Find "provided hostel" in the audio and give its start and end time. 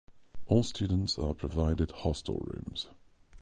1.35-2.39